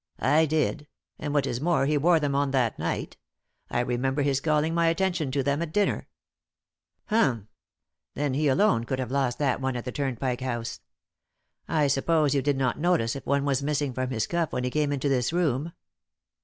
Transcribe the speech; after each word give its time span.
"I 0.17 0.47
did. 0.47 0.87
And 1.19 1.31
what 1.31 1.45
is 1.45 1.61
more, 1.61 1.85
he 1.85 1.95
wore 1.95 2.19
them 2.19 2.33
on 2.33 2.49
that 2.49 2.79
night. 2.79 3.17
I 3.69 3.81
remember 3.81 4.23
his 4.23 4.41
calling 4.41 4.73
my 4.73 4.87
attention 4.87 5.29
to 5.29 5.43
them 5.43 5.61
at 5.61 5.71
dinner." 5.73 6.07
"Humph! 7.09 7.45
Then 8.15 8.33
he 8.33 8.47
alone 8.47 8.83
could 8.85 8.97
have 8.97 9.11
lost 9.11 9.37
that 9.37 9.61
one 9.61 9.75
at 9.75 9.85
the 9.85 9.91
Turnpike 9.91 10.41
House. 10.41 10.79
I 11.67 11.85
suppose 11.85 12.33
you 12.33 12.41
did 12.41 12.57
not 12.57 12.79
notice 12.79 13.15
if 13.15 13.27
one 13.27 13.45
was 13.45 13.61
missing 13.61 13.93
from 13.93 14.09
his 14.09 14.25
cuff 14.25 14.51
when 14.51 14.63
he 14.63 14.71
came 14.71 14.91
into 14.91 15.07
this 15.07 15.31
room?" 15.31 15.71